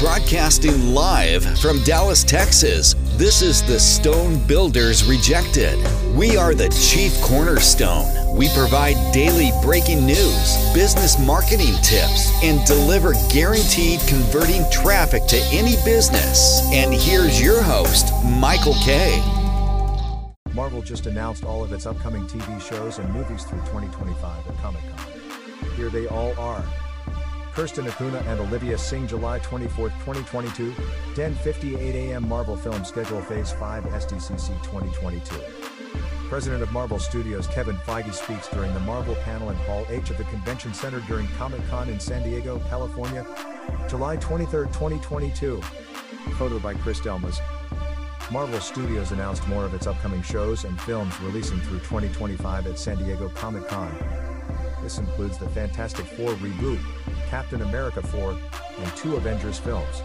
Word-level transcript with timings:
Broadcasting 0.00 0.94
live 0.94 1.44
from 1.60 1.82
Dallas, 1.84 2.24
Texas, 2.24 2.94
this 3.18 3.42
is 3.42 3.62
the 3.62 3.78
Stone 3.78 4.46
Builders 4.46 5.04
Rejected. 5.04 5.78
We 6.16 6.38
are 6.38 6.54
the 6.54 6.70
chief 6.70 7.12
cornerstone. 7.20 8.34
We 8.34 8.48
provide 8.54 8.96
daily 9.12 9.50
breaking 9.62 10.06
news, 10.06 10.72
business 10.72 11.18
marketing 11.18 11.74
tips, 11.82 12.32
and 12.42 12.66
deliver 12.66 13.12
guaranteed 13.30 14.00
converting 14.08 14.64
traffic 14.70 15.26
to 15.26 15.36
any 15.52 15.76
business. 15.84 16.62
And 16.72 16.94
here's 16.94 17.38
your 17.38 17.62
host, 17.62 18.10
Michael 18.24 18.76
Kay. 18.82 19.20
Marvel 20.54 20.80
just 20.80 21.04
announced 21.04 21.44
all 21.44 21.62
of 21.62 21.74
its 21.74 21.84
upcoming 21.84 22.26
TV 22.26 22.58
shows 22.62 22.98
and 22.98 23.12
movies 23.12 23.44
through 23.44 23.60
2025 23.66 24.48
at 24.48 24.56
Comic 24.62 24.80
Con. 24.96 25.06
Here 25.76 25.90
they 25.90 26.06
all 26.06 26.32
are. 26.38 26.64
Kirsten 27.52 27.86
Acuna 27.86 28.18
and 28.28 28.40
Olivia 28.40 28.78
Singh 28.78 29.06
July 29.08 29.38
24, 29.40 29.88
2022, 29.88 30.72
10:58 31.14 31.94
a.m. 31.94 32.28
Marvel 32.28 32.56
Film 32.56 32.84
Schedule 32.84 33.20
Phase 33.22 33.50
5 33.52 33.84
SDCC 33.84 34.48
2022. 34.62 35.34
President 36.28 36.62
of 36.62 36.70
Marvel 36.70 37.00
Studios 37.00 37.48
Kevin 37.48 37.76
Feige 37.78 38.14
speaks 38.14 38.46
during 38.48 38.72
the 38.72 38.80
Marvel 38.80 39.16
panel 39.16 39.50
in 39.50 39.56
Hall 39.56 39.84
H 39.88 40.10
of 40.10 40.16
the 40.16 40.24
Convention 40.24 40.72
Center 40.72 41.00
during 41.08 41.26
Comic-Con 41.38 41.88
in 41.88 41.98
San 41.98 42.22
Diego, 42.22 42.60
California, 42.68 43.26
July 43.88 44.16
23, 44.16 44.66
2022. 44.66 45.60
Photo 46.38 46.60
by 46.60 46.74
Chris 46.74 47.00
Delmas. 47.00 47.40
Marvel 48.30 48.60
Studios 48.60 49.10
announced 49.10 49.46
more 49.48 49.64
of 49.64 49.74
its 49.74 49.88
upcoming 49.88 50.22
shows 50.22 50.64
and 50.64 50.80
films 50.82 51.18
releasing 51.20 51.58
through 51.62 51.80
2025 51.80 52.68
at 52.68 52.78
San 52.78 52.96
Diego 52.98 53.28
Comic-Con. 53.30 53.92
This 54.82 54.98
includes 54.98 55.36
the 55.36 55.48
Fantastic 55.48 56.06
Four 56.06 56.30
reboot, 56.34 56.78
Captain 57.30 57.62
America 57.62 58.02
4, 58.02 58.36
and 58.78 58.96
two 58.96 59.14
Avengers 59.14 59.56
films. 59.56 60.02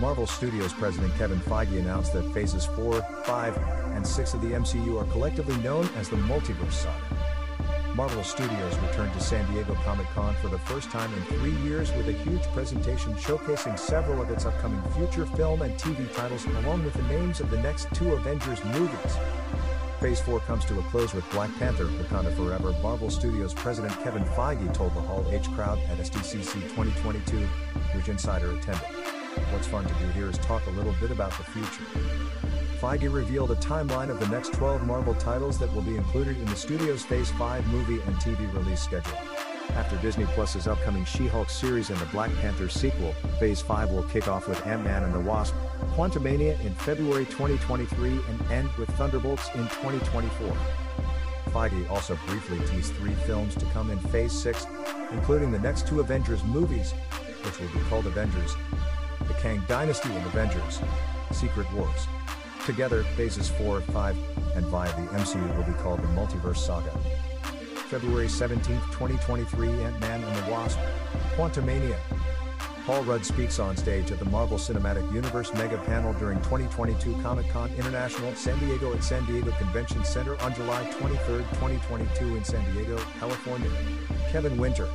Marvel 0.00 0.26
Studios 0.26 0.72
president 0.72 1.14
Kevin 1.16 1.38
Feige 1.40 1.78
announced 1.78 2.14
that 2.14 2.22
phases 2.32 2.64
4, 2.64 3.02
5, 3.24 3.56
and 3.94 4.06
6 4.06 4.34
of 4.34 4.40
the 4.40 4.52
MCU 4.52 4.98
are 4.98 5.12
collectively 5.12 5.56
known 5.58 5.86
as 5.96 6.08
the 6.08 6.16
Multiverse 6.16 6.72
Saga. 6.72 7.94
Marvel 7.94 8.24
Studios 8.24 8.78
returned 8.78 9.12
to 9.12 9.20
San 9.20 9.44
Diego 9.52 9.74
Comic 9.84 10.06
Con 10.14 10.34
for 10.36 10.48
the 10.48 10.58
first 10.60 10.88
time 10.90 11.12
in 11.12 11.22
three 11.24 11.56
years 11.68 11.92
with 11.92 12.08
a 12.08 12.12
huge 12.12 12.44
presentation 12.54 13.12
showcasing 13.16 13.78
several 13.78 14.22
of 14.22 14.30
its 14.30 14.46
upcoming 14.46 14.80
future 14.92 15.26
film 15.26 15.60
and 15.60 15.74
TV 15.74 16.10
titles, 16.14 16.46
along 16.46 16.82
with 16.82 16.94
the 16.94 17.02
names 17.02 17.40
of 17.40 17.50
the 17.50 17.60
next 17.60 17.92
two 17.92 18.14
Avengers 18.14 18.64
movies. 18.64 19.16
Phase 20.00 20.20
4 20.20 20.38
comes 20.40 20.64
to 20.66 20.78
a 20.78 20.82
close 20.84 21.12
with 21.12 21.28
Black 21.32 21.50
Panther 21.58 21.86
Wakanda 21.86 22.32
Forever. 22.36 22.72
Marvel 22.80 23.10
Studios 23.10 23.52
president 23.52 23.92
Kevin 24.04 24.22
Feige 24.22 24.72
told 24.72 24.94
the 24.94 25.00
Hall 25.00 25.26
H 25.28 25.50
crowd 25.54 25.80
at 25.90 25.98
SDCC 25.98 26.52
2022, 26.68 27.36
which 27.96 28.08
insider 28.08 28.52
attended. 28.52 28.86
What's 29.50 29.66
fun 29.66 29.84
to 29.86 29.94
do 29.94 30.06
here 30.10 30.30
is 30.30 30.38
talk 30.38 30.64
a 30.68 30.70
little 30.70 30.94
bit 31.00 31.10
about 31.10 31.36
the 31.36 31.42
future. 31.42 31.82
Feige 32.80 33.12
revealed 33.12 33.50
a 33.50 33.56
timeline 33.56 34.08
of 34.08 34.20
the 34.20 34.28
next 34.28 34.52
12 34.52 34.86
Marvel 34.86 35.16
titles 35.16 35.58
that 35.58 35.74
will 35.74 35.82
be 35.82 35.96
included 35.96 36.38
in 36.38 36.44
the 36.44 36.54
studio's 36.54 37.04
Phase 37.04 37.30
5 37.32 37.66
movie 37.66 38.00
and 38.00 38.14
TV 38.16 38.54
release 38.54 38.80
schedule. 38.80 39.18
After 39.70 39.96
Disney 39.96 40.26
Plus's 40.26 40.68
upcoming 40.68 41.04
She-Hulk 41.04 41.50
series 41.50 41.90
and 41.90 41.98
the 41.98 42.06
Black 42.06 42.30
Panther 42.36 42.68
sequel, 42.68 43.14
Phase 43.40 43.60
5 43.60 43.90
will 43.90 44.04
kick 44.04 44.28
off 44.28 44.46
with 44.46 44.64
Ant-Man 44.64 45.02
and 45.02 45.12
the 45.12 45.20
Wasp, 45.20 45.54
Quantumania 45.94 46.58
in 46.64 46.74
February 46.74 47.24
2023 47.26 48.10
and 48.10 48.52
end 48.52 48.70
with 48.78 48.88
Thunderbolts 48.90 49.48
in 49.54 49.62
2024. 49.68 50.56
Feige 51.50 51.90
also 51.90 52.18
briefly 52.26 52.58
teased 52.68 52.94
three 52.94 53.14
films 53.26 53.54
to 53.54 53.64
come 53.66 53.90
in 53.90 53.98
Phase 53.98 54.32
6, 54.32 54.66
including 55.12 55.50
the 55.50 55.58
next 55.58 55.86
two 55.86 56.00
Avengers 56.00 56.44
movies, 56.44 56.92
which 57.44 57.58
will 57.58 57.68
be 57.68 57.88
called 57.88 58.06
Avengers, 58.06 58.54
The 59.26 59.34
Kang 59.34 59.62
Dynasty 59.68 60.10
and 60.10 60.26
Avengers, 60.26 60.80
Secret 61.32 61.70
Wars. 61.72 62.06
Together, 62.66 63.02
Phases 63.16 63.48
4, 63.48 63.80
5, 63.80 64.16
and 64.56 64.66
via 64.66 64.90
the 64.90 65.08
MCU 65.16 65.56
will 65.56 65.64
be 65.64 65.78
called 65.80 66.02
the 66.02 66.08
Multiverse 66.08 66.58
Saga. 66.58 66.90
February 67.88 68.28
17, 68.28 68.62
2023 68.90 69.68
Ant-Man 69.68 70.22
and 70.22 70.36
the 70.36 70.50
Wasp, 70.50 70.78
Quantumania. 71.34 71.96
Paul 72.88 73.04
Rudd 73.04 73.22
speaks 73.22 73.58
on 73.58 73.76
stage 73.76 74.10
at 74.12 74.18
the 74.18 74.24
Marvel 74.24 74.56
Cinematic 74.56 75.12
Universe 75.12 75.52
Mega 75.52 75.76
Panel 75.76 76.14
during 76.14 76.38
2022 76.38 77.20
Comic-Con 77.20 77.70
International 77.76 78.34
San 78.34 78.58
Diego 78.60 78.94
at 78.94 79.04
San 79.04 79.26
Diego 79.26 79.50
Convention 79.58 80.02
Center 80.06 80.40
on 80.40 80.54
July 80.54 80.90
23, 80.92 81.18
2022 81.36 82.36
in 82.36 82.42
San 82.42 82.64
Diego, 82.72 82.96
California. 83.20 83.70
Kevin 84.30 84.56
Winter. 84.56 84.88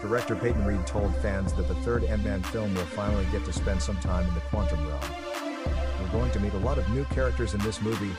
Director 0.00 0.36
Peyton 0.36 0.64
Reed 0.64 0.86
told 0.86 1.12
fans 1.16 1.52
that 1.54 1.66
the 1.66 1.74
third 1.82 2.04
Ant-Man 2.04 2.40
film 2.44 2.72
will 2.76 2.84
finally 2.84 3.26
get 3.32 3.44
to 3.46 3.52
spend 3.52 3.82
some 3.82 3.96
time 3.96 4.24
in 4.28 4.34
the 4.34 4.40
quantum 4.42 4.78
realm. 4.86 5.00
We're 6.00 6.12
going 6.12 6.30
to 6.30 6.38
meet 6.38 6.52
a 6.52 6.58
lot 6.58 6.78
of 6.78 6.88
new 6.90 7.04
characters 7.06 7.52
in 7.52 7.58
this 7.62 7.82
movie, 7.82 8.14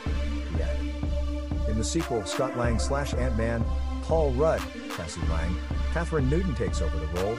he 0.54 0.62
added. 0.62 1.70
In 1.70 1.78
the 1.78 1.84
sequel, 1.84 2.26
Scott 2.26 2.54
Lang 2.58 2.78
slash 2.78 3.14
Ant-Man, 3.14 3.64
Paul 4.02 4.32
Rudd, 4.32 4.60
Cassie 4.90 5.22
Lang, 5.30 5.56
Kathryn 5.94 6.28
Newton 6.28 6.54
takes 6.54 6.82
over 6.82 6.98
the 6.98 7.06
role, 7.22 7.36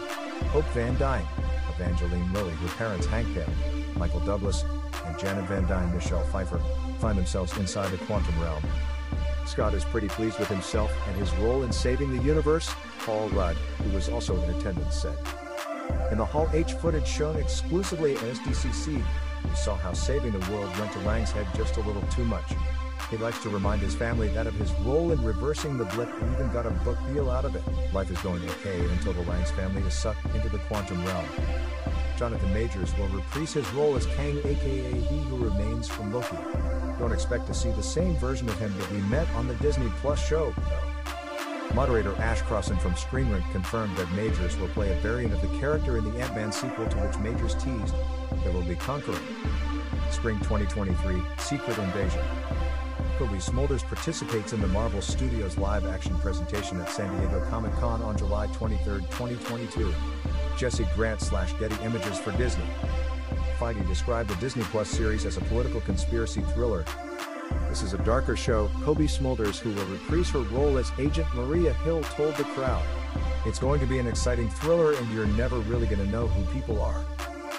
Hope 0.48 0.66
Van 0.74 0.98
Dyne, 0.98 1.26
Evangeline 1.82 2.32
Lilly, 2.32 2.54
her 2.54 2.68
parents 2.78 3.08
Hank 3.08 3.28
Pym, 3.34 3.50
Michael 3.98 4.20
Douglas, 4.20 4.64
and 5.06 5.18
Janet 5.18 5.46
Van 5.46 5.68
Dyne 5.68 5.94
Michelle 5.94 6.24
Pfeiffer 6.26 6.62
find 7.00 7.18
themselves 7.18 7.58
inside 7.58 7.90
the 7.92 7.98
quantum 8.06 8.40
realm. 8.40 8.62
Scott 9.48 9.74
is 9.74 9.84
pretty 9.86 10.08
pleased 10.08 10.38
with 10.38 10.48
himself 10.48 10.94
and 11.08 11.16
his 11.18 11.34
role 11.38 11.64
in 11.64 11.72
saving 11.72 12.16
the 12.16 12.24
universe, 12.24 12.72
Paul 13.00 13.30
Rudd, 13.30 13.56
who 13.56 13.96
was 13.96 14.10
also 14.10 14.40
in 14.44 14.50
attendance, 14.52 15.02
said. 15.02 15.18
In 16.12 16.20
the 16.20 16.26
Hall 16.26 16.48
H 16.54 16.74
footage 16.74 17.08
shown 17.08 17.36
exclusively 17.38 18.16
at 18.16 18.22
SDCC, 18.22 19.04
we 19.44 19.56
saw 19.56 19.76
how 19.76 19.94
saving 19.94 20.34
the 20.34 20.52
world 20.52 20.78
went 20.78 20.92
to 20.94 21.00
Lang's 21.00 21.32
head 21.32 21.48
just 21.56 21.78
a 21.78 21.82
little 21.82 22.04
too 22.04 22.26
much. 22.26 22.54
He 23.10 23.18
likes 23.18 23.42
to 23.44 23.50
remind 23.50 23.82
his 23.82 23.96
family 23.96 24.30
that 24.30 24.48
of 24.48 24.54
his 24.54 24.72
role 24.86 25.12
in 25.12 25.22
reversing 25.24 25.78
the 25.78 25.86
blip 25.86 26.10
and 26.22 26.34
even 26.34 26.52
got 26.54 26.66
a 26.66 26.72
book 26.72 26.98
deal 27.12 27.30
out 27.30 27.44
of 27.44 27.56
it. 27.56 27.64
Life 27.92 28.10
is 28.10 28.18
going 28.22 28.42
okay 28.50 28.80
until 28.80 29.14
the 29.14 29.24
Langs 29.24 29.52
family 29.52 29.82
is 29.82 29.94
sucked 29.94 30.24
into 30.34 30.48
the 30.48 30.60
quantum 30.60 31.04
realm. 31.06 31.26
Jonathan 32.22 32.54
Majors 32.54 32.96
will 33.00 33.08
reprise 33.08 33.54
his 33.54 33.68
role 33.74 33.96
as 33.96 34.06
Kang 34.06 34.38
aka 34.38 34.92
He 34.92 35.18
Who 35.22 35.38
Remains 35.38 35.88
from 35.88 36.14
Loki. 36.14 36.38
Don't 37.00 37.12
expect 37.12 37.48
to 37.48 37.54
see 37.56 37.72
the 37.72 37.82
same 37.82 38.16
version 38.18 38.48
of 38.48 38.60
him 38.60 38.72
that 38.78 38.92
we 38.92 39.00
met 39.00 39.28
on 39.32 39.48
the 39.48 39.56
Disney 39.56 39.92
Plus 40.02 40.24
show, 40.24 40.54
though. 40.56 41.74
Moderator 41.74 42.14
Ash 42.18 42.44
Crossan 42.44 42.78
from 42.78 42.96
Screen 42.96 43.32
Rant 43.32 43.44
confirmed 43.52 43.98
that 43.98 44.12
Majors 44.12 44.56
will 44.58 44.68
play 44.68 44.92
a 44.92 44.96
variant 44.98 45.34
of 45.34 45.42
the 45.42 45.48
character 45.58 45.98
in 45.98 46.04
the 46.04 46.20
Ant-Man 46.20 46.52
sequel 46.52 46.88
to 46.90 46.98
which 46.98 47.18
Majors 47.18 47.56
teased 47.56 47.96
there 48.44 48.52
will 48.52 48.62
be 48.62 48.76
Conqueror. 48.76 49.18
Spring 50.12 50.38
2023, 50.42 51.24
Secret 51.40 51.76
Invasion. 51.80 52.22
Cobie 53.18 53.38
Smulders 53.38 53.84
participates 53.84 54.54
in 54.54 54.62
the 54.62 54.68
Marvel 54.68 55.02
Studios 55.02 55.58
live-action 55.58 56.20
presentation 56.20 56.80
at 56.82 56.90
San 56.92 57.18
Diego 57.18 57.44
Comic-Con 57.50 58.04
on 58.04 58.16
July 58.16 58.46
23, 58.46 59.00
2022. 59.10 59.92
Jesse 60.58 60.88
Grant 60.96 61.22
slash 61.22 61.54
Getty 61.54 61.76
Images 61.84 62.20
for 62.20 62.32
Disney. 62.34 62.66
Feige 63.58 63.88
described 63.88 64.30
the 64.30 64.36
Disney 64.36 64.64
Plus 64.64 64.90
series 64.90 65.26
as 65.26 65.38
a 65.38 65.42
political 65.42 65.82
conspiracy 65.82 66.42
thriller. 66.54 66.86
This 67.70 67.84
is 67.84 67.94
a 67.94 67.98
darker 68.00 68.36
show, 68.36 68.70
Cobie 68.84 69.08
Smulders, 69.08 69.60
who 69.60 69.72
will 69.72 69.86
reprise 69.86 70.30
her 70.30 70.40
role 70.40 70.78
as 70.78 70.92
Agent 71.00 71.28
Maria 71.34 71.74
Hill, 71.74 72.02
told 72.04 72.36
the 72.36 72.44
crowd. 72.44 72.84
It's 73.46 73.60
going 73.60 73.80
to 73.80 73.86
be 73.86 74.00
an 74.00 74.08
exciting 74.08 74.50
thriller, 74.50 74.94
and 74.94 75.12
you're 75.14 75.26
never 75.28 75.60
really 75.60 75.88
going 75.88 76.04
to 76.04 76.12
know 76.12 76.28
who 76.28 76.60
people 76.60 76.82
are. 76.82 77.06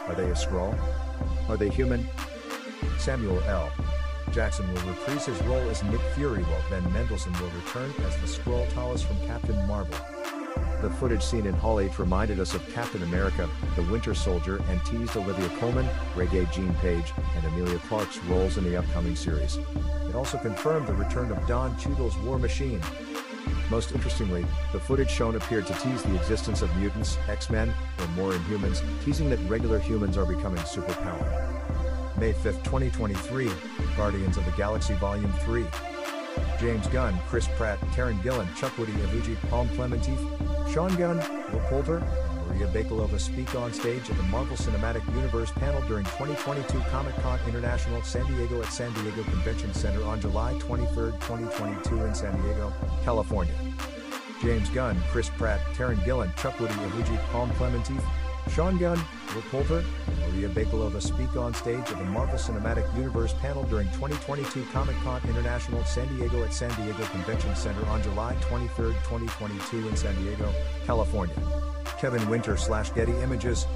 Are 0.07 0.15
they 0.15 0.31
a 0.31 0.35
Skrull? 0.35 0.77
Are 1.49 1.57
they 1.57 1.69
human? 1.69 2.09
Samuel 2.99 3.43
L. 3.45 3.71
Jackson 4.33 4.67
will 4.73 4.83
reprise 4.83 5.27
his 5.27 5.41
role 5.43 5.69
as 5.69 5.83
Nick 5.85 6.01
Fury 6.15 6.43
while 6.43 6.65
Ben 6.71 6.93
Mendelsohn 6.93 7.33
will 7.35 7.51
return 7.51 7.93
as 8.07 8.17
the 8.17 8.27
Skrull 8.27 8.67
Talos 8.71 9.03
from 9.05 9.17
Captain 9.27 9.57
Marvel. 9.67 9.99
The 10.83 10.91
footage 10.91 11.23
seen 11.23 11.47
in 11.47 11.55
Hall 11.55 11.79
H 11.79 11.99
reminded 11.99 12.41
us 12.41 12.55
of 12.55 12.69
Captain 12.71 13.03
America, 13.05 13.49
the 13.77 13.83
Winter 13.85 14.15
Soldier, 14.15 14.61
and 14.69 14.85
teased 14.85 15.17
Olivia 15.17 15.49
Colman, 15.61 15.89
Regé 16.15 16.51
Jean 16.53 16.75
Page, 16.75 17.13
and 17.37 17.45
Emilia 17.45 17.79
Clarke's 17.89 18.19
roles 18.25 18.59
in 18.59 18.65
the 18.65 18.77
upcoming 18.77 19.15
series. 19.15 19.59
It 20.09 20.15
also 20.15 20.39
confirmed 20.39 20.89
the 20.89 20.95
return 20.95 21.31
of 21.31 21.47
Don 21.47 21.77
Cheadle's 21.79 22.17
War 22.19 22.39
Machine. 22.39 22.81
Most 23.71 23.93
interestingly, 23.93 24.45
the 24.73 24.81
footage 24.81 25.11
shown 25.11 25.37
appeared 25.37 25.67
to 25.67 25.75
tease 25.75 26.03
the 26.03 26.17
existence 26.17 26.63
of 26.63 26.77
mutants, 26.77 27.17
X-Men, 27.29 27.73
or 27.99 28.07
more 28.09 28.33
Inhumans, 28.33 28.83
teasing 29.05 29.31
that 29.31 29.39
regular 29.49 29.79
humans 29.79 30.19
are 30.19 30.27
becoming 30.27 30.63
superpowered. 30.63 32.19
May 32.19 32.33
5, 32.33 32.63
2023, 32.65 33.51
Guardians 33.97 34.37
of 34.37 34.45
the 34.45 34.53
Galaxy 34.53 34.95
Volume 34.95 35.33
3. 35.45 35.65
James 36.61 36.87
Gunn, 36.89 37.19
Chris 37.29 37.49
Pratt, 37.57 37.79
Karen 37.93 38.19
Gillan, 38.19 38.55
Chuck 38.57 38.77
Woody, 38.79 38.93
Iwuji, 38.93 39.37
Pom 39.49 39.69
Klementieff, 39.71 40.73
Sean 40.73 40.95
Gunn, 40.97 41.19
Will 41.53 41.61
Poulter, 41.69 42.01
Maria 42.49 42.67
Bakalova 42.69 43.19
speak 43.19 43.55
on 43.55 43.73
stage 43.73 44.09
at 44.11 44.17
the 44.17 44.23
Marvel 44.25 44.57
Cinematic 44.57 45.07
Universe 45.15 45.51
panel 45.53 45.81
during 45.89 46.05
2022 46.05 46.79
Comic-Con 46.91 47.39
International 47.49 48.03
San 48.03 48.25
Diego 48.27 48.61
at 48.61 48.73
San 48.73 48.93
Diego 48.95 49.23
Convention 49.25 49.73
Center 49.75 50.05
on 50.05 50.21
July 50.21 50.53
23, 50.59 51.13
2022 51.13 52.05
in 52.05 52.15
San 52.15 52.41
Diego, 52.43 52.73
California. 53.05 53.55
James 54.43 54.69
Gunn, 54.71 55.01
Chris 55.11 55.31
Pratt, 55.31 55.61
Karen 55.75 55.99
Gillan, 55.99 56.35
Chuck 56.37 56.59
Woody, 56.61 56.75
Iwuji, 56.75 57.19
Pom 57.31 57.51
Klementieff, 57.53 58.05
Sean 58.51 58.77
Gunn, 58.77 58.99
Will 59.35 59.43
Poulter, 59.51 59.85
Maria 60.29 60.49
Bakalova 60.49 61.01
speak 61.01 61.37
on 61.37 61.55
stage 61.55 61.91
at 61.91 61.99
the 61.99 62.05
Marvel 62.05 62.39
Cinematic 62.39 62.85
Universe 62.97 63.35
panel 63.35 63.65
during 63.65 63.87
2022 63.93 64.65
Comic 64.73 64.97
Con 64.97 65.21
International 65.29 65.85
San 65.85 66.09
Diego 66.17 66.43
at 66.43 66.53
San 66.53 66.71
Diego 66.83 67.05
Convention 67.07 67.55
Center 67.57 67.85
on 67.87 68.03
July 68.03 68.35
23, 68.41 68.93
2022 69.05 69.89
in 69.89 69.97
San 69.97 70.15
Diego, 70.23 70.53
California. 70.87 71.35
Kevin 71.99 72.29
Winter 72.29 72.57
slash 72.57 72.91
Getty 72.91 73.13
Images. 73.23 73.67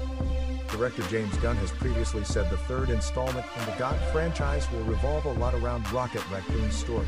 Director 0.69 1.01
James 1.03 1.35
Gunn 1.37 1.55
has 1.57 1.71
previously 1.71 2.23
said 2.23 2.49
the 2.49 2.57
third 2.57 2.89
installment 2.89 3.45
in 3.57 3.65
the 3.65 3.75
God 3.79 3.97
franchise 4.11 4.69
will 4.71 4.83
revolve 4.83 5.25
a 5.25 5.33
lot 5.33 5.55
around 5.55 5.89
Rocket 5.91 6.21
Raccoon's 6.29 6.75
story. 6.75 7.07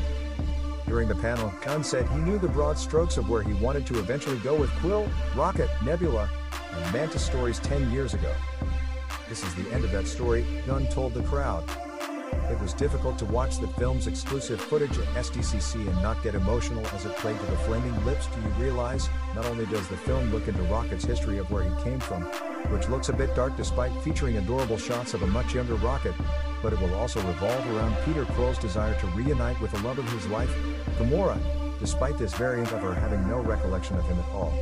During 0.86 1.08
the 1.08 1.14
panel, 1.14 1.52
Gunn 1.62 1.84
said 1.84 2.08
he 2.08 2.18
knew 2.18 2.38
the 2.38 2.48
broad 2.48 2.78
strokes 2.78 3.16
of 3.16 3.28
where 3.28 3.42
he 3.42 3.52
wanted 3.54 3.86
to 3.86 3.98
eventually 3.98 4.38
go 4.38 4.56
with 4.56 4.70
Quill, 4.80 5.08
Rocket, 5.36 5.68
Nebula, 5.84 6.28
and 6.72 6.92
Mantis 6.92 7.24
stories 7.24 7.58
10 7.60 7.92
years 7.92 8.14
ago. 8.14 8.34
This 9.30 9.44
is 9.44 9.54
the 9.54 9.70
end 9.72 9.84
of 9.84 9.92
that 9.92 10.08
story, 10.08 10.44
Gunn 10.66 10.88
told 10.88 11.14
the 11.14 11.22
crowd. 11.22 11.62
It 12.50 12.60
was 12.60 12.74
difficult 12.74 13.16
to 13.20 13.24
watch 13.26 13.60
the 13.60 13.68
film's 13.68 14.08
exclusive 14.08 14.60
footage 14.60 14.98
at 14.98 15.06
SDCC 15.14 15.86
and 15.86 16.02
not 16.02 16.20
get 16.24 16.34
emotional 16.34 16.84
as 16.88 17.06
it 17.06 17.14
played 17.18 17.38
to 17.38 17.46
the 17.46 17.56
flaming 17.58 17.94
lips. 18.04 18.26
Do 18.26 18.40
you 18.40 18.48
realize, 18.64 19.08
not 19.36 19.46
only 19.46 19.66
does 19.66 19.86
the 19.86 19.96
film 19.96 20.32
look 20.32 20.48
into 20.48 20.60
Rocket's 20.64 21.04
history 21.04 21.38
of 21.38 21.48
where 21.48 21.62
he 21.62 21.84
came 21.84 22.00
from, 22.00 22.22
which 22.72 22.88
looks 22.88 23.08
a 23.08 23.12
bit 23.12 23.32
dark 23.36 23.56
despite 23.56 23.92
featuring 24.02 24.36
adorable 24.36 24.76
shots 24.76 25.14
of 25.14 25.22
a 25.22 25.28
much 25.28 25.54
younger 25.54 25.76
Rocket, 25.76 26.14
but 26.60 26.72
it 26.72 26.80
will 26.80 26.94
also 26.96 27.24
revolve 27.24 27.76
around 27.76 27.96
Peter 28.04 28.24
Quill's 28.34 28.58
desire 28.58 28.98
to 28.98 29.06
reunite 29.08 29.60
with 29.60 29.70
the 29.70 29.80
love 29.82 30.00
of 30.00 30.10
his 30.10 30.26
life, 30.26 30.52
Gamora, 30.98 31.38
despite 31.78 32.18
this 32.18 32.34
variant 32.34 32.72
of 32.72 32.82
her 32.82 32.94
having 32.94 33.28
no 33.28 33.38
recollection 33.38 33.96
of 33.96 34.04
him 34.06 34.18
at 34.18 34.28
all. 34.30 34.52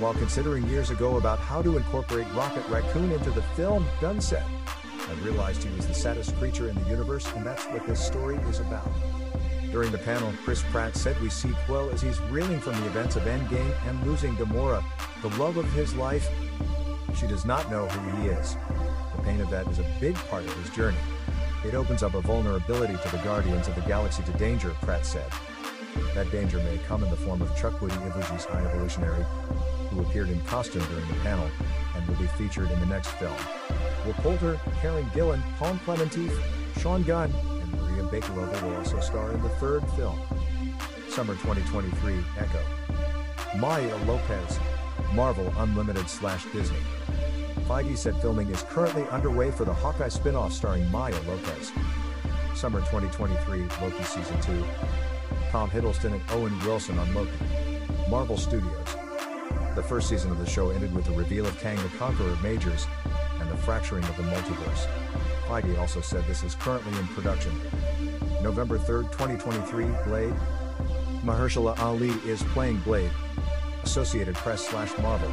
While 0.00 0.14
considering 0.14 0.66
years 0.66 0.88
ago 0.88 1.18
about 1.18 1.38
how 1.38 1.60
to 1.60 1.76
incorporate 1.76 2.26
Rocket 2.32 2.66
Raccoon 2.70 3.12
into 3.12 3.30
the 3.30 3.42
film, 3.54 3.86
Gunn 4.00 4.18
said, 4.18 4.46
I 5.06 5.12
realized 5.22 5.62
he 5.62 5.76
was 5.76 5.86
the 5.86 5.92
saddest 5.92 6.34
creature 6.38 6.70
in 6.70 6.74
the 6.74 6.88
universe, 6.88 7.30
and 7.36 7.44
that's 7.44 7.66
what 7.66 7.86
this 7.86 8.02
story 8.02 8.36
is 8.48 8.60
about. 8.60 8.88
During 9.70 9.92
the 9.92 9.98
panel, 9.98 10.32
Chris 10.42 10.62
Pratt 10.70 10.96
said 10.96 11.20
we 11.20 11.28
see 11.28 11.50
Quill 11.66 11.90
as 11.90 12.00
he's 12.00 12.18
reeling 12.30 12.60
from 12.60 12.80
the 12.80 12.86
events 12.86 13.16
of 13.16 13.24
Endgame 13.24 13.74
and 13.86 14.02
losing 14.06 14.34
Gamora, 14.36 14.82
the 15.20 15.36
love 15.36 15.58
of 15.58 15.70
his 15.74 15.94
life. 15.94 16.26
She 17.14 17.26
does 17.26 17.44
not 17.44 17.70
know 17.70 17.86
who 17.86 18.22
he 18.22 18.28
is. 18.28 18.56
The 19.16 19.22
pain 19.22 19.42
of 19.42 19.50
that 19.50 19.68
is 19.68 19.80
a 19.80 19.96
big 20.00 20.14
part 20.14 20.46
of 20.46 20.54
his 20.54 20.70
journey. 20.70 20.96
It 21.62 21.74
opens 21.74 22.02
up 22.02 22.14
a 22.14 22.22
vulnerability 22.22 22.96
to 22.96 23.08
the 23.10 23.22
Guardians 23.22 23.68
of 23.68 23.74
the 23.74 23.82
Galaxy 23.82 24.22
to 24.22 24.32
danger, 24.38 24.74
Pratt 24.80 25.04
said. 25.04 25.30
That 26.14 26.30
danger 26.30 26.56
may 26.56 26.78
come 26.88 27.04
in 27.04 27.10
the 27.10 27.16
form 27.16 27.42
of 27.42 27.50
Chukwudi 27.50 27.92
Iwuji's 28.10 28.46
High 28.46 28.64
Evolutionary, 28.64 29.26
who 29.90 30.00
appeared 30.00 30.30
in 30.30 30.40
costume 30.42 30.84
during 30.90 31.06
the 31.08 31.14
panel, 31.16 31.48
and 31.94 32.06
will 32.06 32.16
be 32.16 32.26
featured 32.38 32.70
in 32.70 32.80
the 32.80 32.86
next 32.86 33.10
film. 33.12 33.36
Will 34.06 34.14
Poulter, 34.14 34.58
Karen 34.80 35.04
Gillan, 35.10 35.42
Pom 35.58 35.78
Klementieff, 35.80 36.32
Sean 36.78 37.02
Gunn, 37.02 37.32
and 37.32 37.72
Maria 37.72 38.04
Bakalova 38.04 38.62
will 38.62 38.76
also 38.76 39.00
star 39.00 39.32
in 39.32 39.42
the 39.42 39.48
third 39.50 39.88
film. 39.92 40.18
Summer 41.08 41.34
2023, 41.34 42.18
Echo. 42.38 42.62
Maya 43.58 43.96
Lopez, 44.06 44.60
Marvel 45.12 45.52
Unlimited 45.58 46.08
slash 46.08 46.44
Disney. 46.52 46.78
Feige 47.66 47.96
said 47.96 48.20
filming 48.20 48.48
is 48.50 48.62
currently 48.62 49.06
underway 49.08 49.50
for 49.50 49.64
the 49.64 49.74
Hawkeye 49.74 50.08
spin-off 50.08 50.52
starring 50.52 50.88
Maya 50.90 51.14
Lopez. 51.26 51.72
Summer 52.54 52.80
2023, 52.80 53.62
Loki 53.80 54.04
Season 54.04 54.40
2. 54.40 54.64
Tom 55.50 55.70
Hiddleston 55.70 56.12
and 56.12 56.22
Owen 56.30 56.58
Wilson 56.60 56.98
on 56.98 57.12
Loki. 57.14 57.30
Marvel 58.08 58.36
Studios. 58.36 58.99
The 59.74 59.82
first 59.82 60.08
season 60.08 60.30
of 60.30 60.38
the 60.38 60.46
show 60.46 60.70
ended 60.70 60.94
with 60.94 61.04
the 61.04 61.12
reveal 61.12 61.46
of 61.46 61.58
Kang 61.58 61.76
the 61.76 61.96
Conqueror 61.96 62.30
of 62.30 62.42
Majors 62.42 62.86
and 63.40 63.50
the 63.50 63.56
fracturing 63.56 64.04
of 64.04 64.16
the 64.16 64.24
multiverse. 64.24 64.86
Feige 65.46 65.78
also 65.78 66.00
said 66.00 66.24
this 66.24 66.42
is 66.42 66.54
currently 66.54 66.98
in 66.98 67.06
production. 67.08 67.52
November 68.42 68.78
3, 68.78 69.04
2023, 69.04 69.84
Blade. 70.04 70.34
Mahershala 71.24 71.78
Ali 71.78 72.10
is 72.26 72.42
playing 72.54 72.78
Blade. 72.78 73.10
Associated 73.82 74.34
Press 74.34 74.68
slash 74.68 74.96
Marvel. 74.98 75.32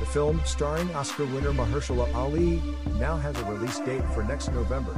The 0.00 0.06
film, 0.06 0.40
starring 0.44 0.94
Oscar 0.94 1.24
winner 1.26 1.52
Mahershala 1.52 2.12
Ali, 2.14 2.62
now 2.98 3.16
has 3.16 3.38
a 3.40 3.44
release 3.44 3.78
date 3.80 4.04
for 4.14 4.22
next 4.22 4.52
November. 4.52 4.96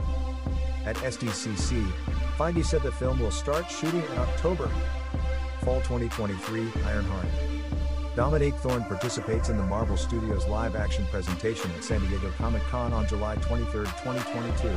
At 0.84 0.96
SDCC, 0.96 1.86
Feige 2.36 2.64
said 2.64 2.82
the 2.82 2.92
film 2.92 3.20
will 3.20 3.30
start 3.30 3.70
shooting 3.70 4.02
in 4.02 4.18
October. 4.18 4.68
Fall 5.62 5.80
2023, 5.82 6.70
Ironheart. 6.84 7.45
Dominique 8.16 8.54
Thorne 8.54 8.82
participates 8.84 9.50
in 9.50 9.58
the 9.58 9.62
Marvel 9.62 9.98
Studios 9.98 10.46
live-action 10.46 11.04
presentation 11.10 11.70
at 11.72 11.84
San 11.84 12.00
Diego 12.00 12.30
Comic-Con 12.38 12.94
on 12.94 13.06
July 13.06 13.36
23, 13.36 13.84
2022. 13.84 14.74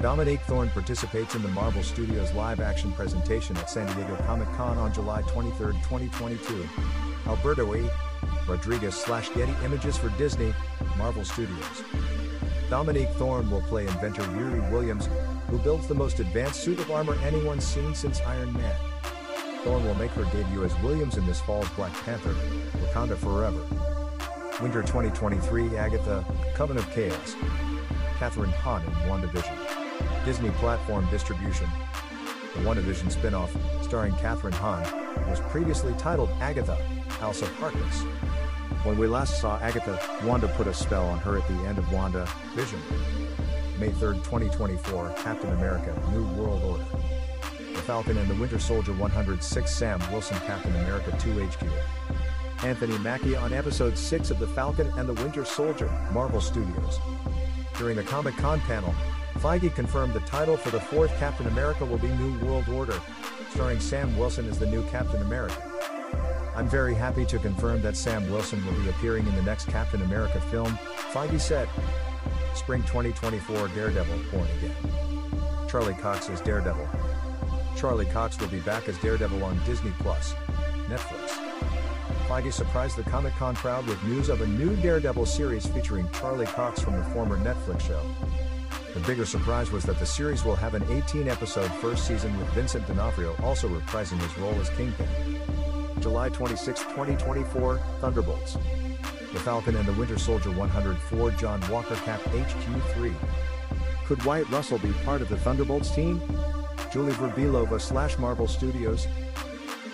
Dominique 0.00 0.40
Thorne 0.42 0.68
participates 0.68 1.34
in 1.34 1.42
the 1.42 1.48
Marvel 1.48 1.82
Studios 1.82 2.32
live-action 2.32 2.92
presentation 2.92 3.56
at 3.56 3.68
San 3.68 3.92
Diego 3.96 4.14
Comic-Con 4.24 4.78
on 4.78 4.94
July 4.94 5.20
23, 5.22 5.72
2022. 5.82 6.68
Alberto 7.26 7.74
E. 7.74 7.90
Rodriguez 8.46 8.94
slash 8.94 9.34
Getty 9.34 9.54
Images 9.64 9.96
for 9.96 10.10
Disney, 10.10 10.54
Marvel 10.96 11.24
Studios. 11.24 11.82
Dominique 12.70 13.10
Thorne 13.14 13.50
will 13.50 13.62
play 13.62 13.82
inventor 13.88 14.22
Riri 14.22 14.70
Williams, 14.70 15.08
who 15.48 15.58
builds 15.58 15.88
the 15.88 15.94
most 15.94 16.20
advanced 16.20 16.60
suit 16.60 16.78
of 16.78 16.88
armor 16.92 17.18
anyone's 17.24 17.64
seen 17.64 17.96
since 17.96 18.20
Iron 18.20 18.52
Man. 18.52 18.89
Thorne 19.62 19.84
will 19.84 19.94
make 19.96 20.10
her 20.12 20.24
debut 20.24 20.64
as 20.64 20.74
Williams 20.80 21.18
in 21.18 21.26
this 21.26 21.40
fall's 21.42 21.68
Black 21.70 21.92
Panther, 22.04 22.34
Wakanda 22.78 23.16
Forever. 23.16 23.62
Winter 24.62 24.80
2023 24.80 25.76
Agatha, 25.76 26.24
Coven 26.54 26.78
of 26.78 26.90
Chaos. 26.92 27.34
Kathryn 28.18 28.52
Hahn 28.52 28.82
in 28.82 28.90
WandaVision. 29.08 30.24
Disney 30.24 30.50
platform 30.52 31.06
distribution. 31.10 31.68
The 32.54 32.60
WandaVision 32.60 33.12
spin-off, 33.12 33.54
starring 33.82 34.12
Kathryn 34.14 34.54
Hahn, 34.54 34.82
was 35.28 35.40
previously 35.50 35.94
titled 35.98 36.30
Agatha, 36.40 36.76
House 37.20 37.42
of 37.42 37.48
Harkness. 37.56 38.02
When 38.84 38.96
we 38.96 39.06
last 39.06 39.40
saw 39.40 39.58
Agatha, 39.58 40.00
Wanda 40.24 40.48
put 40.48 40.68
a 40.68 40.74
spell 40.74 41.06
on 41.06 41.18
her 41.18 41.36
at 41.36 41.46
the 41.48 41.54
end 41.66 41.76
of 41.76 41.92
Wanda 41.92 42.26
Vision. 42.54 42.80
May 43.78 43.90
3, 43.90 44.16
2024, 44.16 45.14
Captain 45.18 45.50
America, 45.52 45.94
New 46.12 46.24
World 46.34 46.62
Order. 46.62 47.19
Falcon 47.80 48.16
and 48.18 48.28
the 48.28 48.34
Winter 48.34 48.58
Soldier 48.58 48.92
106 48.92 49.74
Sam 49.74 50.00
Wilson 50.12 50.38
Captain 50.40 50.74
America 50.76 51.16
2 51.18 51.46
HQ. 51.46 51.64
Anthony 52.64 52.98
Mackie 52.98 53.36
on 53.36 53.52
episode 53.52 53.96
6 53.96 54.30
of 54.30 54.38
The 54.38 54.46
Falcon 54.48 54.92
and 54.96 55.08
the 55.08 55.14
Winter 55.22 55.44
Soldier, 55.44 55.90
Marvel 56.12 56.40
Studios. 56.40 56.98
During 57.78 57.96
the 57.96 58.02
Comic 58.02 58.36
Con 58.36 58.60
panel, 58.60 58.94
Feige 59.34 59.74
confirmed 59.74 60.12
the 60.12 60.20
title 60.20 60.56
for 60.56 60.70
the 60.70 60.80
fourth 60.80 61.16
Captain 61.18 61.46
America 61.46 61.84
will 61.84 61.98
be 61.98 62.08
New 62.08 62.38
World 62.40 62.68
Order, 62.68 63.00
starring 63.50 63.80
Sam 63.80 64.16
Wilson 64.18 64.48
as 64.48 64.58
the 64.58 64.66
new 64.66 64.84
Captain 64.88 65.22
America. 65.22 65.62
I'm 66.54 66.68
very 66.68 66.94
happy 66.94 67.24
to 67.26 67.38
confirm 67.38 67.80
that 67.82 67.96
Sam 67.96 68.30
Wilson 68.30 68.64
will 68.66 68.74
be 68.74 68.90
appearing 68.90 69.26
in 69.26 69.34
the 69.34 69.42
next 69.42 69.68
Captain 69.68 70.02
America 70.02 70.40
film, 70.50 70.78
Feige 71.12 71.40
said. 71.40 71.68
Spring 72.54 72.82
2024 72.82 73.68
Daredevil 73.68 74.18
Born 74.30 74.48
Again. 74.58 74.76
Charlie 75.68 75.94
Cox 75.94 76.28
as 76.28 76.40
Daredevil. 76.40 76.88
Charlie 77.80 78.04
Cox 78.04 78.38
will 78.38 78.48
be 78.48 78.60
back 78.60 78.90
as 78.90 78.98
Daredevil 78.98 79.42
on 79.42 79.58
Disney 79.64 79.92
Plus, 80.00 80.34
Netflix. 80.86 81.30
Feige 82.28 82.52
surprised 82.52 82.96
the 82.96 83.02
Comic 83.04 83.32
Con 83.36 83.56
crowd 83.56 83.86
with 83.86 84.04
news 84.04 84.28
of 84.28 84.42
a 84.42 84.46
new 84.46 84.76
Daredevil 84.76 85.24
series 85.24 85.64
featuring 85.64 86.06
Charlie 86.10 86.44
Cox 86.44 86.82
from 86.82 86.98
the 86.98 87.04
former 87.04 87.38
Netflix 87.38 87.80
show. 87.80 88.02
The 88.92 89.00
bigger 89.00 89.24
surprise 89.24 89.70
was 89.70 89.84
that 89.84 89.98
the 89.98 90.04
series 90.04 90.44
will 90.44 90.56
have 90.56 90.74
an 90.74 90.84
18 90.90 91.26
episode 91.26 91.72
first 91.76 92.06
season 92.06 92.38
with 92.38 92.48
Vincent 92.48 92.86
D'Onofrio 92.86 93.34
also 93.42 93.66
reprising 93.66 94.20
his 94.20 94.36
role 94.36 94.54
as 94.60 94.68
Kingpin. 94.70 95.08
July 96.00 96.28
26, 96.28 96.80
2024, 96.80 97.78
Thunderbolts. 98.02 98.58
The 99.32 99.40
Falcon 99.40 99.76
and 99.76 99.88
the 99.88 99.94
Winter 99.94 100.18
Soldier 100.18 100.50
104 100.50 101.30
John 101.30 101.66
Walker 101.70 101.94
Cap 101.96 102.20
HQ3. 102.24 103.14
Could 104.04 104.22
Wyatt 104.26 104.50
Russell 104.50 104.78
be 104.78 104.92
part 105.04 105.22
of 105.22 105.30
the 105.30 105.38
Thunderbolts 105.38 105.94
team? 105.94 106.20
Julie 106.92 107.12
Vrabelova 107.12 107.80
slash 107.80 108.18
Marvel 108.18 108.48
Studios. 108.48 109.06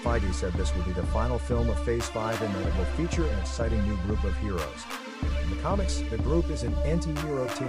Feige 0.03 0.33
said 0.33 0.55
this 0.55 0.75
will 0.75 0.85
be 0.85 0.93
the 0.93 1.07
final 1.09 1.38
film 1.38 1.69
of 1.69 1.85
Phase 1.85 2.09
5 2.09 2.41
and 2.41 2.55
that 2.55 2.67
it 2.67 2.79
will 2.79 2.85
feature 2.97 3.26
an 3.26 3.38
exciting 3.38 3.87
new 3.87 3.97
group 3.99 4.25
of 4.25 4.35
heroes. 4.38 4.85
In 5.43 5.50
the 5.50 5.62
comics, 5.62 6.03
the 6.11 6.17
group 6.17 6.49
is 6.49 6.62
an 6.62 6.75
anti-hero 6.85 7.49
team. 7.49 7.69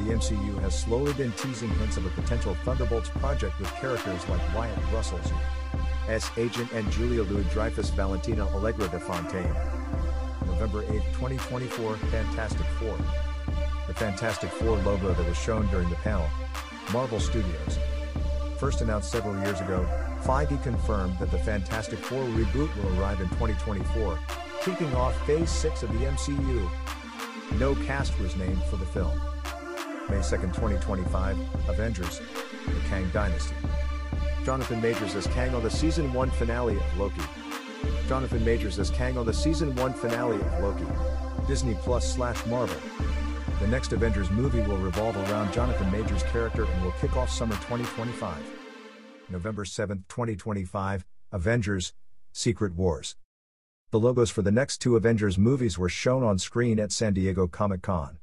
The 0.00 0.12
MCU 0.12 0.60
has 0.60 0.78
slowly 0.78 1.14
been 1.14 1.32
teasing 1.32 1.70
hints 1.70 1.96
of 1.96 2.04
a 2.04 2.10
potential 2.10 2.54
Thunderbolts 2.66 3.08
project 3.08 3.58
with 3.58 3.72
characters 3.76 4.28
like 4.28 4.54
Wyatt 4.54 4.78
Russell's 4.92 5.32
S. 6.06 6.30
Agent 6.36 6.70
and 6.72 6.90
Julia 6.92 7.22
Louis-Dreyfus 7.22 7.90
Valentina 7.90 8.46
Allegra 8.48 8.88
de 8.88 9.00
Fontaine. 9.00 9.54
November 10.44 10.82
8, 10.82 11.00
2024, 11.14 11.96
Fantastic 11.96 12.66
Four. 12.78 12.96
The 13.86 13.94
Fantastic 13.94 14.50
Four 14.50 14.76
logo 14.78 15.14
that 15.14 15.26
was 15.26 15.38
shown 15.38 15.66
during 15.68 15.88
the 15.88 15.96
panel. 15.96 16.28
Marvel 16.92 17.20
Studios. 17.20 17.78
First 18.58 18.80
announced 18.80 19.12
several 19.12 19.40
years 19.44 19.60
ago, 19.60 19.88
Feige 20.22 20.60
confirmed 20.64 21.16
that 21.20 21.30
the 21.30 21.38
Fantastic 21.38 22.00
Four 22.00 22.24
reboot 22.24 22.74
will 22.76 23.00
arrive 23.00 23.20
in 23.20 23.28
2024, 23.28 24.18
kicking 24.62 24.92
off 24.96 25.14
Phase 25.26 25.48
6 25.48 25.84
of 25.84 25.92
the 25.92 26.04
MCU. 26.04 26.68
No 27.60 27.76
cast 27.86 28.18
was 28.18 28.34
named 28.34 28.60
for 28.64 28.76
the 28.76 28.84
film. 28.86 29.16
May 30.10 30.20
2, 30.22 30.22
2025, 30.22 31.38
Avengers, 31.68 32.20
The 32.66 32.88
Kang 32.88 33.08
Dynasty. 33.10 33.54
Jonathan 34.44 34.82
Majors 34.82 35.14
as 35.14 35.28
Kang 35.28 35.54
on 35.54 35.62
the 35.62 35.70
season 35.70 36.12
1 36.12 36.30
finale 36.30 36.76
of 36.76 36.98
Loki. 36.98 37.22
Jonathan 38.08 38.44
Majors 38.44 38.80
as 38.80 38.90
Kang 38.90 39.16
on 39.16 39.24
the 39.24 39.32
season 39.32 39.72
1 39.76 39.92
finale 39.92 40.36
of 40.36 40.60
Loki. 40.60 40.86
Disney 41.46 41.74
Plus 41.74 42.12
slash 42.12 42.44
Marvel. 42.46 42.76
The 43.60 43.66
next 43.66 43.92
Avengers 43.92 44.30
movie 44.30 44.60
will 44.60 44.76
revolve 44.76 45.16
around 45.16 45.52
Jonathan 45.52 45.90
Majors' 45.90 46.22
character 46.22 46.64
and 46.64 46.84
will 46.84 46.92
kick 47.00 47.16
off 47.16 47.28
summer 47.28 47.56
2025. 47.56 48.36
November 49.30 49.64
7, 49.64 50.04
2025, 50.08 51.04
Avengers 51.32 51.92
Secret 52.32 52.76
Wars. 52.76 53.16
The 53.90 53.98
logos 53.98 54.30
for 54.30 54.42
the 54.42 54.52
next 54.52 54.78
two 54.78 54.94
Avengers 54.94 55.36
movies 55.36 55.76
were 55.76 55.88
shown 55.88 56.22
on 56.22 56.38
screen 56.38 56.78
at 56.78 56.92
San 56.92 57.14
Diego 57.14 57.48
Comic 57.48 57.82
Con. 57.82 58.18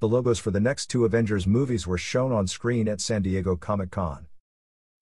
The 0.00 0.08
logos 0.08 0.38
for 0.38 0.50
the 0.50 0.60
next 0.60 0.88
two 0.88 1.06
Avengers 1.06 1.46
movies 1.46 1.86
were 1.86 1.96
shown 1.96 2.30
on 2.30 2.46
screen 2.46 2.86
at 2.86 3.00
San 3.00 3.22
Diego 3.22 3.56
Comic 3.56 3.90
Con. 3.90 4.26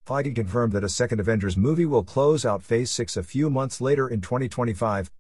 Feige 0.07 0.37
confirmed 0.37 0.73
that 0.73 0.85
a 0.85 0.89
second 0.89 1.19
Avengers 1.19 1.57
movie 1.57 1.85
will 1.85 2.05
close 2.05 2.47
out 2.47 2.63
Phase 2.63 2.93
6 2.93 3.17
a 3.17 3.25
few 3.25 3.51
months 3.51 3.81
later 3.81 4.09
in 4.09 4.21
2025. 4.21 5.11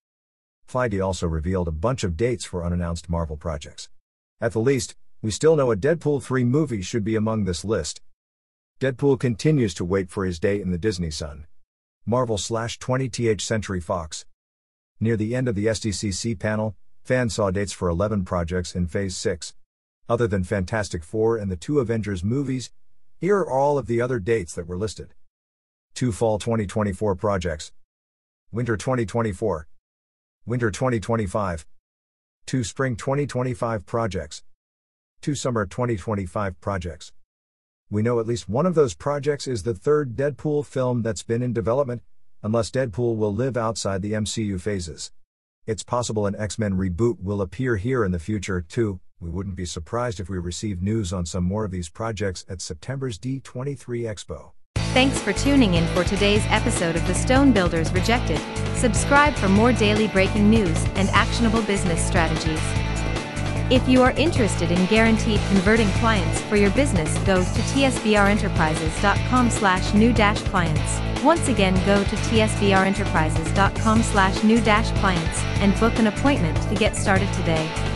Feige 0.71 1.05
also 1.05 1.27
revealed 1.27 1.67
a 1.67 1.73
bunch 1.73 2.05
of 2.05 2.17
dates 2.17 2.45
for 2.45 2.65
unannounced 2.65 3.09
Marvel 3.09 3.37
projects. 3.37 3.89
At 4.41 4.53
the 4.53 4.61
least, 4.61 4.95
we 5.21 5.33
still 5.33 5.57
know 5.57 5.73
a 5.73 5.77
Deadpool 5.77 6.23
3 6.23 6.45
movie 6.45 6.81
should 6.81 7.03
be 7.03 7.17
among 7.17 7.45
this 7.45 7.65
list. 7.65 8.01
Deadpool 8.81 9.19
continues 9.19 9.75
to 9.75 9.85
wait 9.85 10.09
for 10.09 10.25
his 10.25 10.39
day 10.39 10.61
in 10.61 10.71
the 10.71 10.79
Disney 10.79 11.11
Sun. 11.11 11.49
Marvel 12.07 12.39
slash 12.39 12.79
20th 12.79 13.41
Century 13.41 13.81
Fox. 13.81 14.25
Near 15.01 15.17
the 15.17 15.35
end 15.35 15.49
of 15.49 15.57
the 15.57 15.67
SDCC 15.67 16.39
panel, 16.39 16.77
fans 17.03 17.35
saw 17.35 17.51
dates 17.51 17.73
for 17.73 17.89
11 17.89 18.25
projects 18.25 18.77
in 18.77 18.87
Phase 18.87 19.17
6. 19.17 19.55
Other 20.09 20.29
than 20.29 20.45
Fantastic 20.45 21.03
Four 21.03 21.37
and 21.37 21.51
the 21.51 21.57
two 21.57 21.81
Avengers 21.81 22.23
movies, 22.23 22.71
here 23.21 23.39
are 23.39 23.51
all 23.51 23.77
of 23.77 23.89
the 23.89 24.01
other 24.01 24.21
dates 24.21 24.55
that 24.55 24.69
were 24.69 24.79
listed. 24.79 25.15
Two 25.95 26.13
Fall 26.13 26.39
2024 26.39 27.17
projects. 27.17 27.73
Winter 28.53 28.77
2024. 28.77 29.67
Winter 30.47 30.71
2025. 30.71 31.67
Two 32.49 32.65
Spring 32.65 32.97
2025 32.97 33.85
projects. 33.85 34.43
Two 35.21 35.35
Summer 35.35 35.67
2025 35.67 36.59
projects. 36.63 37.13
We 37.91 38.01
know 38.01 38.21
at 38.21 38.27
least 38.27 38.49
one 38.49 38.65
of 38.65 38.75
those 38.75 38.95
projects 38.95 39.47
is 39.47 39.65
the 39.65 39.75
third 39.75 40.17
Deadpool 40.17 40.65
film 40.65 41.03
that's 41.03 41.23
been 41.23 41.43
in 41.43 41.53
development, 41.53 42.01
unless 42.43 42.71
Deadpool 42.71 43.19
will 43.19 43.35
live 43.35 43.59
outside 43.59 44.01
the 44.01 44.15
MCU 44.15 44.59
phases. 44.59 45.13
It's 45.67 45.83
possible 45.83 46.25
an 46.25 46.37
X 46.37 46.59
Men 46.59 46.79
reboot 46.79 47.21
will 47.21 47.43
appear 47.43 47.77
here 47.77 48.03
in 48.03 48.13
the 48.13 48.19
future, 48.19 48.63
too. 48.63 48.99
We 49.21 49.29
wouldn't 49.29 49.55
be 49.55 49.67
surprised 49.67 50.19
if 50.19 50.31
we 50.31 50.39
receive 50.39 50.81
news 50.81 51.13
on 51.13 51.27
some 51.27 51.45
more 51.45 51.67
of 51.67 51.71
these 51.71 51.91
projects 51.91 52.47
at 52.49 52.63
September's 52.63 53.19
D23 53.19 53.77
Expo. 54.05 54.53
Thanks 54.99 55.23
for 55.23 55.33
tuning 55.33 55.75
in 55.75 55.87
for 55.95 56.03
today's 56.03 56.45
episode 56.49 56.97
of 56.97 57.07
the 57.07 57.15
Stone 57.15 57.53
Builders 57.53 57.93
Rejected. 57.93 58.41
Subscribe 58.75 59.33
for 59.35 59.49
more 59.49 59.73
daily 59.73 60.09
breaking 60.09 60.51
news 60.51 60.85
and 60.97 61.09
actionable 61.11 61.63
business 61.63 62.05
strategies. 62.05 62.59
If 63.71 63.89
you 63.89 64.03
are 64.03 64.11
interested 64.17 64.73
in 64.73 64.87
guaranteed 64.87 65.39
converting 65.51 65.87
clients 66.01 66.41
for 66.41 66.57
your 66.57 66.73
business, 66.73 67.17
go 67.19 67.37
to 67.37 67.45
tsbrenterprises.com 67.45 69.51
slash 69.51 69.95
new 69.95 70.13
dash 70.13 70.43
clients. 70.43 71.23
Once 71.23 71.47
again, 71.47 71.75
go 71.87 72.03
to 72.03 72.17
tsbrenterprises.com 72.17 74.03
slash 74.03 74.43
new 74.43 74.61
dash 74.61 74.91
clients 74.99 75.45
and 75.61 75.79
book 75.79 75.97
an 76.01 76.09
appointment 76.09 76.61
to 76.71 76.75
get 76.75 76.97
started 76.97 77.33
today. 77.35 77.88